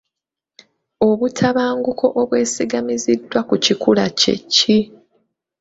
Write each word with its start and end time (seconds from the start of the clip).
Obutabanguko 1.07 2.05
obwesigamiziddwa 2.21 3.39
ku 3.47 3.55
kikula 3.63 4.05
kye 4.19 4.35
ki? 4.53 4.77